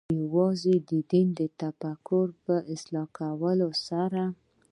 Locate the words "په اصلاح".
2.43-3.07